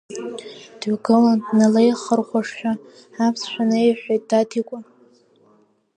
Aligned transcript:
Дҩагылан, 0.79 1.39
дналехырхәашәа 1.47 2.71
аԥсшәа 3.25 3.63
неиҳәеит 3.69 4.23
Даҭикәа. 4.29 4.79